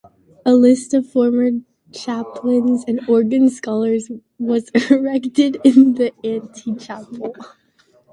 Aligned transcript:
A 0.47 0.55
list 0.55 0.95
of 0.95 1.07
former 1.07 1.51
chaplains 1.93 2.83
and 2.87 3.07
organ 3.07 3.49
scholars 3.51 4.09
was 4.39 4.69
erected 4.89 5.61
in 5.63 5.93
the 5.93 6.11
ante-chapel. 6.23 7.35